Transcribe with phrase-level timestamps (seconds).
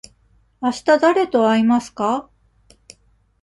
[0.61, 2.27] あしただれと会いますか。